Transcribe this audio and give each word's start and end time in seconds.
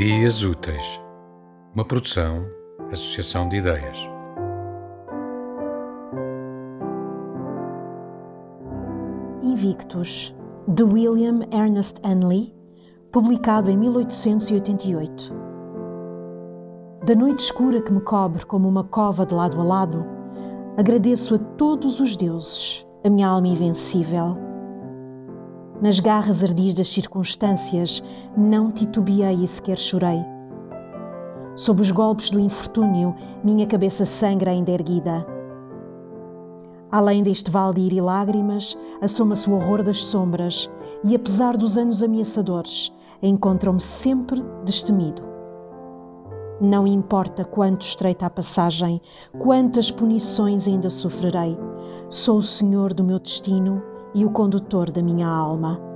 Ideias 0.00 0.42
Úteis, 0.42 0.98
uma 1.74 1.84
produção, 1.84 2.46
associação 2.90 3.46
de 3.46 3.56
ideias. 3.56 3.98
Invictus, 9.42 10.34
de 10.66 10.82
William 10.84 11.40
Ernest 11.52 12.00
Henley, 12.02 12.50
publicado 13.12 13.70
em 13.70 13.76
1888. 13.76 15.34
Da 17.04 17.14
noite 17.14 17.40
escura 17.40 17.82
que 17.82 17.92
me 17.92 18.00
cobre 18.00 18.46
como 18.46 18.66
uma 18.66 18.84
cova 18.84 19.26
de 19.26 19.34
lado 19.34 19.60
a 19.60 19.64
lado, 19.64 20.06
agradeço 20.78 21.34
a 21.34 21.38
todos 21.38 22.00
os 22.00 22.16
deuses, 22.16 22.86
a 23.04 23.10
minha 23.10 23.28
alma 23.28 23.48
invencível. 23.48 24.49
Nas 25.80 25.98
garras 25.98 26.44
ardis 26.44 26.74
das 26.74 26.88
circunstâncias, 26.88 28.02
não 28.36 28.70
titubeei 28.70 29.42
e 29.42 29.48
sequer 29.48 29.78
chorei. 29.78 30.22
Sob 31.56 31.80
os 31.80 31.90
golpes 31.90 32.28
do 32.28 32.38
infortúnio, 32.38 33.14
minha 33.42 33.66
cabeça 33.66 34.04
sangra 34.04 34.50
ainda 34.50 34.70
erguida. 34.70 35.26
Além 36.92 37.22
deste 37.22 37.50
vale 37.50 37.74
de 37.74 37.80
ir 37.80 37.92
e 37.94 38.00
lágrimas, 38.00 38.76
assoma-se 39.00 39.48
o 39.48 39.54
horror 39.54 39.82
das 39.82 40.04
sombras, 40.04 40.68
e 41.02 41.14
apesar 41.14 41.56
dos 41.56 41.78
anos 41.78 42.02
ameaçadores, 42.02 42.92
encontram-me 43.22 43.80
sempre 43.80 44.44
destemido. 44.66 45.22
Não 46.60 46.86
importa 46.86 47.42
quanto 47.42 47.86
estreita 47.86 48.26
a 48.26 48.30
passagem, 48.30 49.00
quantas 49.38 49.90
punições 49.90 50.68
ainda 50.68 50.90
sofrerei, 50.90 51.56
sou 52.10 52.36
o 52.36 52.42
senhor 52.42 52.92
do 52.92 53.02
meu 53.02 53.18
destino 53.18 53.89
e 54.14 54.24
o 54.24 54.30
condutor 54.30 54.90
da 54.90 55.02
minha 55.02 55.28
alma. 55.28 55.89